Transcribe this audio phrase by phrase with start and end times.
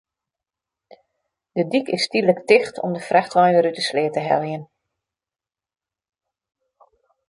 [1.55, 4.63] De dyk is tydlik ticht om de frachtwein wer út de sleat te heljen.